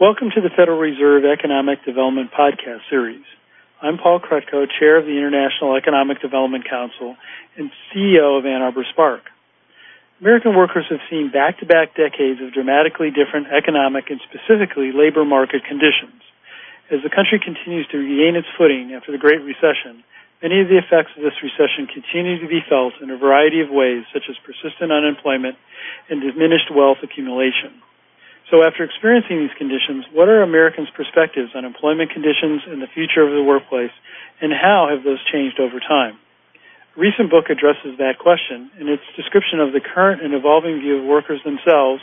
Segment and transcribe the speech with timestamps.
[0.00, 3.20] Welcome to the Federal Reserve Economic Development Podcast Series.
[3.84, 7.20] I'm Paul Krutko, Chair of the International Economic Development Council
[7.60, 9.28] and CEO of Ann Arbor Spark.
[10.24, 16.24] American workers have seen back-to-back decades of dramatically different economic and specifically labor market conditions.
[16.88, 20.00] As the country continues to regain its footing after the Great Recession,
[20.40, 23.68] many of the effects of this recession continue to be felt in a variety of
[23.68, 25.60] ways, such as persistent unemployment
[26.08, 27.84] and diminished wealth accumulation.
[28.50, 33.22] So after experiencing these conditions, what are Americans' perspectives on employment conditions and the future
[33.22, 33.94] of the workplace,
[34.42, 36.18] and how have those changed over time?
[36.96, 40.98] A recent book addresses that question, and its description of the current and evolving view
[40.98, 42.02] of workers themselves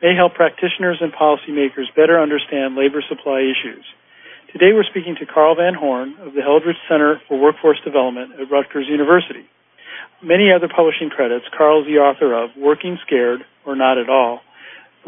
[0.00, 3.82] may help practitioners and policymakers better understand labor supply issues.
[4.54, 8.48] Today we're speaking to Carl Van Horn of the Heldrich Center for Workforce Development at
[8.48, 9.44] Rutgers University.
[10.22, 14.40] Many other publishing credits, Carl is the author of Working Scared or Not at All,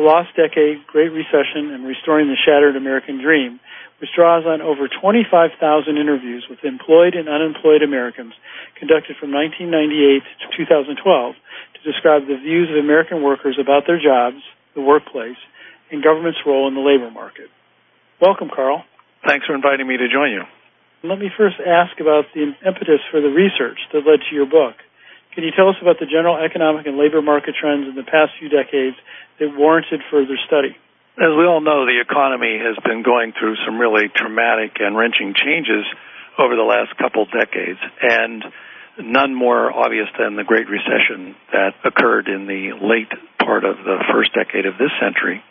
[0.00, 3.60] the Lost Decade, Great Recession, and Restoring the Shattered American Dream,
[4.00, 5.60] which draws on over 25,000
[6.00, 8.32] interviews with employed and unemployed Americans
[8.80, 14.40] conducted from 1998 to 2012 to describe the views of American workers about their jobs,
[14.72, 15.36] the workplace,
[15.92, 17.52] and government's role in the labor market.
[18.24, 18.88] Welcome, Carl.
[19.28, 20.48] Thanks for inviting me to join you.
[21.04, 24.80] Let me first ask about the impetus for the research that led to your book.
[25.34, 28.34] Can you tell us about the general economic and labor market trends in the past
[28.38, 28.96] few decades
[29.38, 30.74] that warranted further study?
[31.14, 35.34] As we all know, the economy has been going through some really traumatic and wrenching
[35.38, 35.86] changes
[36.38, 38.42] over the last couple decades, and
[38.98, 44.02] none more obvious than the Great Recession that occurred in the late part of the
[44.10, 45.42] first decade of this century.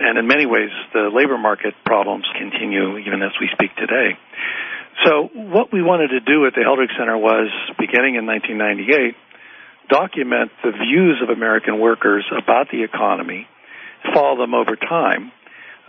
[0.00, 4.18] And in many ways, the labor market problems continue even as we speak today.
[5.04, 9.14] So, what we wanted to do at the Heldrich Center was, beginning in 1998,
[9.88, 13.46] document the views of American workers about the economy,
[14.14, 15.32] follow them over time,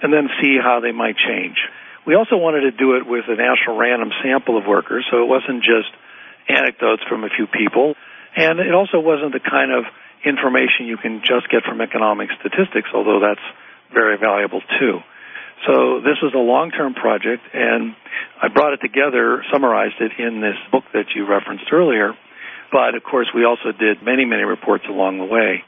[0.02, 1.58] and then see how they might change.
[2.08, 5.28] We also wanted to do it with a national random sample of workers, so it
[5.28, 5.92] wasn't just
[6.48, 7.96] anecdotes from a few people,
[8.36, 9.86] and it also wasn't the kind of
[10.26, 13.46] information you can just get from economic statistics, although that's
[13.94, 15.00] very valuable too.
[15.68, 17.96] So this was a long-term project, and
[18.42, 22.16] I brought it together, summarized it in this book that you referenced earlier,
[22.72, 25.64] but of course, we also did many, many reports along the way.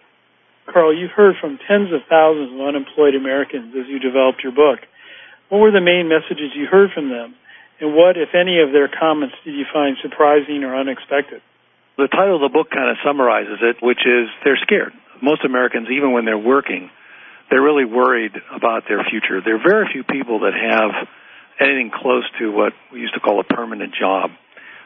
[0.71, 4.79] Carl, you've heard from tens of thousands of unemployed Americans as you developed your book.
[5.49, 7.35] What were the main messages you heard from them?
[7.81, 11.41] And what, if any, of their comments did you find surprising or unexpected?
[11.97, 14.93] The title of the book kind of summarizes it, which is they're scared.
[15.21, 16.89] Most Americans, even when they're working,
[17.49, 19.41] they're really worried about their future.
[19.43, 21.07] There are very few people that have
[21.59, 24.31] anything close to what we used to call a permanent job.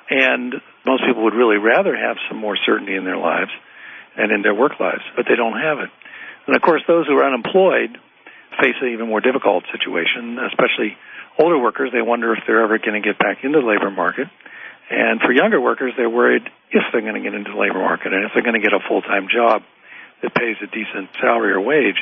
[0.10, 0.54] And
[0.86, 3.52] most people would really rather have some more certainty in their lives
[4.16, 5.90] and in their work lives, but they don't have it.
[6.48, 7.98] And of course, those who are unemployed
[8.62, 10.96] face an even more difficult situation, especially
[11.38, 11.92] older workers.
[11.92, 14.28] They wonder if they're ever going to get back into the labor market.
[14.90, 18.14] And for younger workers, they're worried if they're going to get into the labor market
[18.14, 19.64] and if they're going to get a full-time job
[20.22, 22.00] that pays a decent salary or wage.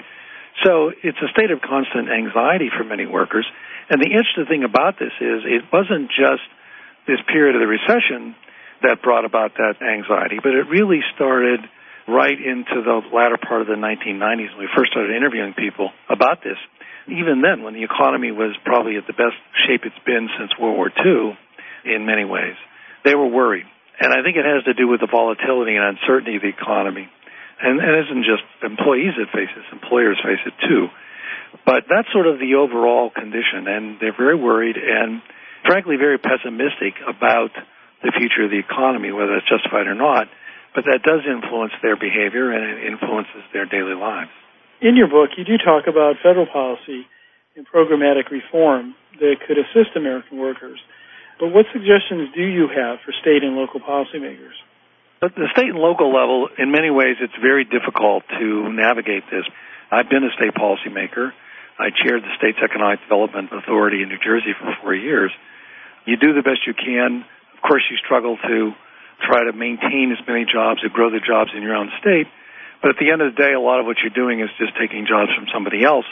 [0.62, 3.48] So it's a state of constant anxiety for many workers.
[3.90, 6.46] And the interesting thing about this is it wasn't just
[7.08, 8.36] this period of the recession
[8.84, 11.60] that brought about that anxiety, but it really started
[12.08, 16.44] right into the latter part of the 1990s when we first started interviewing people about
[16.44, 16.60] this.
[17.08, 19.36] Even then, when the economy was probably at the best
[19.68, 21.36] shape it's been since World War II
[21.84, 22.56] in many ways,
[23.04, 23.66] they were worried.
[24.00, 27.08] And I think it has to do with the volatility and uncertainty of the economy.
[27.62, 30.88] And, and it isn't just employees that face this, employers face it too.
[31.66, 35.22] But that's sort of the overall condition, and they're very worried and
[35.66, 37.52] frankly very pessimistic about
[38.04, 40.28] the future of the economy, whether it's justified or not.
[40.76, 44.34] But that does influence their behavior and it influences their daily lives.
[44.82, 47.08] In your book, you do talk about federal policy
[47.56, 50.80] and programmatic reform that could assist American workers.
[51.40, 54.58] But what suggestions do you have for state and local policymakers?
[55.22, 59.46] At the state and local level, in many ways, it's very difficult to navigate this.
[59.90, 61.32] I've been a state policymaker.
[61.80, 65.32] I chaired the state's economic development authority in New Jersey for four years.
[66.06, 67.26] You do the best you can.
[67.56, 68.74] Of course, you struggle to
[69.26, 72.28] try to maintain as many jobs and grow the jobs in your own state.
[72.82, 74.76] But at the end of the day, a lot of what you're doing is just
[74.78, 76.06] taking jobs from somebody else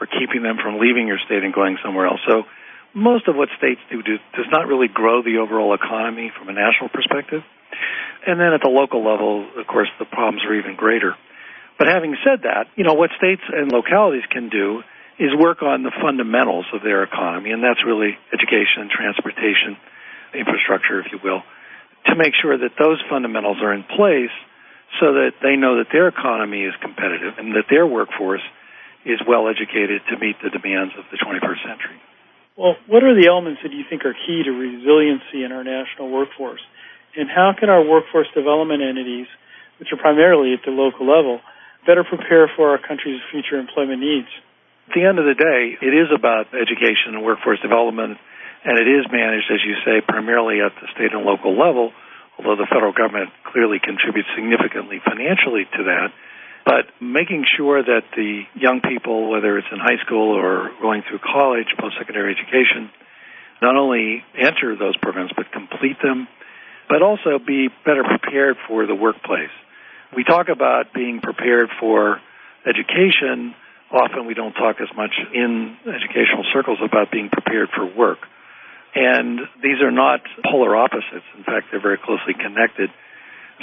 [0.00, 2.20] or keeping them from leaving your state and going somewhere else.
[2.26, 2.44] So
[2.92, 6.52] most of what states do, do does not really grow the overall economy from a
[6.52, 7.46] national perspective.
[8.26, 11.14] And then at the local level, of course, the problems are even greater.
[11.78, 14.82] But having said that, you know, what states and localities can do
[15.18, 19.76] is work on the fundamentals of their economy, and that's really education, transportation,
[20.34, 21.40] infrastructure, if you will,
[22.06, 24.34] to make sure that those fundamentals are in place
[25.00, 28.44] so that they know that their economy is competitive and that their workforce
[29.04, 31.98] is well educated to meet the demands of the 21st century.
[32.56, 36.10] Well, what are the elements that you think are key to resiliency in our national
[36.10, 36.62] workforce?
[37.16, 39.28] And how can our workforce development entities,
[39.78, 41.40] which are primarily at the local level,
[41.86, 44.28] better prepare for our country's future employment needs?
[44.88, 48.18] At the end of the day, it is about education and workforce development,
[48.64, 51.92] and it is managed, as you say, primarily at the state and local level,
[52.38, 56.14] although the federal government clearly contributes significantly financially to that.
[56.64, 61.20] But making sure that the young people, whether it's in high school or going through
[61.22, 62.90] college, post-secondary education,
[63.62, 66.26] not only enter those programs but complete them,
[66.88, 69.54] but also be better prepared for the workplace.
[70.14, 72.20] We talk about being prepared for
[72.66, 73.54] education.
[73.90, 78.18] Often we don't talk as much in educational circles about being prepared for work.
[78.94, 81.26] And these are not polar opposites.
[81.36, 82.90] In fact, they're very closely connected.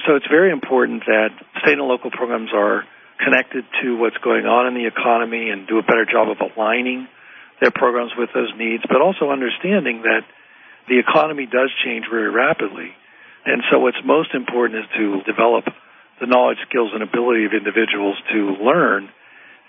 [0.08, 1.30] So it's very important that
[1.62, 2.86] state and local programs are
[3.20, 7.08] connected to what's going on in the economy and do a better job of aligning
[7.62, 10.22] their programs with those needs, but also understanding that
[10.88, 12.92] the economy does change very rapidly.
[13.46, 15.66] And so what's most important is to develop
[16.20, 19.10] the knowledge, skills, and ability of individuals to learn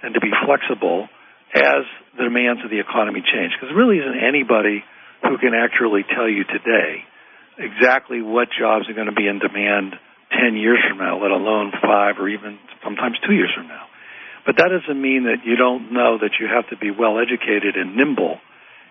[0.05, 1.09] and to be flexible
[1.57, 3.57] as the demands of the economy change.
[3.57, 4.85] Because there really isn't anybody
[5.25, 7.09] who can accurately tell you today
[7.57, 9.97] exactly what jobs are going to be in demand
[10.35, 13.87] 10 years from now, let alone five or even sometimes two years from now.
[14.45, 17.81] But that doesn't mean that you don't know that you have to be well educated
[17.81, 18.37] and nimble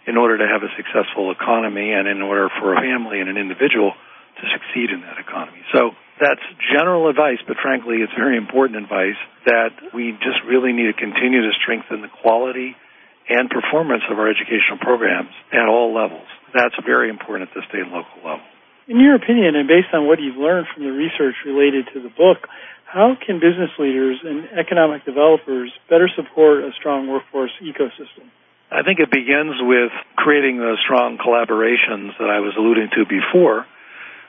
[0.07, 3.37] in order to have a successful economy and in order for a family and an
[3.37, 5.61] individual to succeed in that economy.
[5.71, 5.91] So
[6.23, 10.95] that's general advice, but frankly, it's very important advice that we just really need to
[10.95, 12.79] continue to strengthen the quality
[13.27, 16.27] and performance of our educational programs at all levels.
[16.55, 18.47] That's very important at the state and local level.
[18.87, 22.11] In your opinion, and based on what you've learned from the research related to the
[22.11, 22.47] book,
[22.87, 28.27] how can business leaders and economic developers better support a strong workforce ecosystem?
[28.71, 33.65] I think it begins with creating those strong collaborations that I was alluding to before.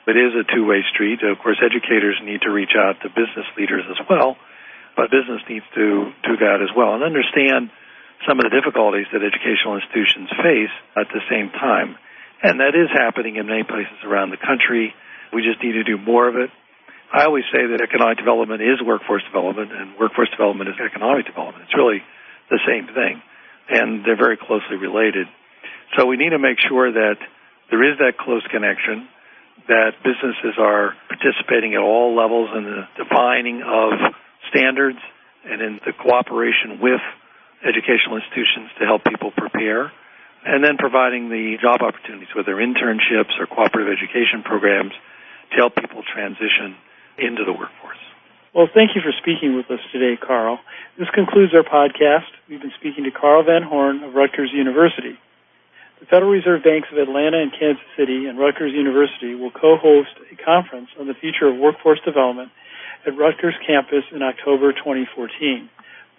[0.07, 1.23] It is a two-way street.
[1.23, 4.37] Of course, educators need to reach out to business leaders as well,
[4.95, 7.71] but business needs to do that as well and understand
[8.27, 11.97] some of the difficulties that educational institutions face at the same time.
[12.41, 14.93] And that is happening in many places around the country.
[15.33, 16.49] We just need to do more of it.
[17.11, 21.65] I always say that economic development is workforce development, and workforce development is economic development.
[21.65, 22.01] It's really
[22.49, 23.21] the same thing,
[23.69, 25.27] and they're very closely related.
[25.97, 27.17] So we need to make sure that
[27.69, 29.07] there is that close connection,
[29.67, 34.13] that businesses are participating at all levels in the defining of
[34.49, 34.99] standards
[35.45, 37.01] and in the cooperation with
[37.65, 39.91] educational institutions to help people prepare
[40.45, 44.93] and then providing the job opportunities, whether internships or cooperative education programs,
[45.49, 46.77] to help people transition
[47.17, 47.97] into the workforce.
[48.53, 50.59] Well, thank you for speaking with us today, Carl.
[50.97, 52.29] This concludes our podcast.
[52.47, 55.17] We've been speaking to Carl Van Horn of Rutgers University.
[56.05, 60.37] The Federal Reserve Banks of Atlanta and Kansas City and Rutgers University will co-host a
[60.37, 62.51] conference on the future of workforce development
[63.07, 65.67] at Rutgers campus in October 2014.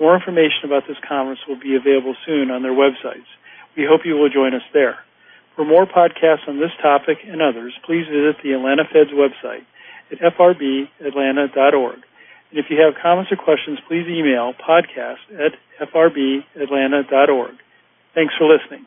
[0.00, 3.30] More information about this conference will be available soon on their websites.
[3.78, 4.98] We hope you will join us there.
[5.54, 9.62] For more podcasts on this topic and others, please visit the Atlanta Fed's website
[10.10, 11.98] at frbatlanta.org.
[12.50, 17.54] And if you have comments or questions, please email podcast at frbatlanta.org.
[18.16, 18.86] Thanks for listening.